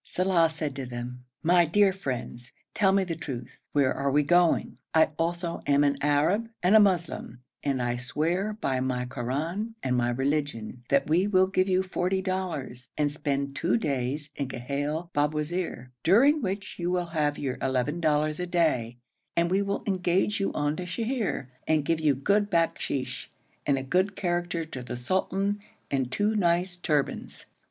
Saleh 0.03 0.49
said 0.51 0.75
to 0.77 0.85
them, 0.87 1.25
'My 1.43 1.63
dear 1.63 1.93
friends, 1.93 2.51
tell 2.73 2.91
me 2.91 3.03
the 3.03 3.15
truth. 3.15 3.59
Where 3.71 3.93
are 3.93 4.09
we 4.09 4.23
going? 4.23 4.79
I 4.95 5.09
also 5.19 5.61
am 5.67 5.83
an 5.83 5.97
Arab 6.01 6.49
and 6.63 6.75
a 6.75 6.79
Moslem, 6.79 7.41
and 7.63 7.79
I 7.79 7.97
swear 7.97 8.57
by 8.59 8.79
my 8.79 9.05
Koran 9.05 9.75
and 9.83 9.95
my 9.95 10.09
religion, 10.09 10.81
that 10.89 11.05
we 11.07 11.27
will 11.27 11.45
give 11.45 11.69
you 11.69 11.83
forty 11.83 12.19
dollars, 12.19 12.89
and 12.97 13.11
spend 13.11 13.55
two 13.55 13.77
days 13.77 14.31
in 14.35 14.47
Ghail 14.47 15.11
Babwazir, 15.13 15.91
during 16.01 16.41
which 16.41 16.79
you 16.79 16.89
will 16.89 17.05
have 17.13 17.37
your 17.37 17.59
eleven 17.61 17.99
dollars 17.99 18.39
a 18.39 18.47
day; 18.47 18.97
and 19.37 19.51
we 19.51 19.61
will 19.61 19.83
engage 19.85 20.39
you 20.39 20.51
on 20.53 20.77
to 20.77 20.87
Sheher, 20.87 21.45
and 21.67 21.85
give 21.85 21.99
you 21.99 22.15
good 22.15 22.49
bakshish, 22.49 23.29
and 23.67 23.77
a 23.77 23.83
good 23.83 24.15
character 24.15 24.65
to 24.65 24.81
the 24.81 24.97
sultan 24.97 25.59
and 25.91 26.11
two 26.11 26.35
nice 26.35 26.75
turbans.' 26.75 27.45